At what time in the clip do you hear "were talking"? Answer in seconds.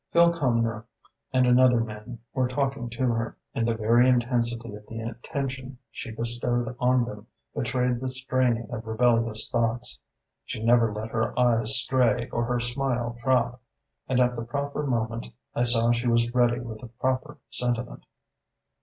2.33-2.89